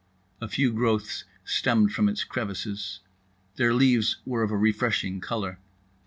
[0.41, 3.01] A few growths stemmed from its crevices.
[3.57, 5.59] Their leaves were of a refreshing colour.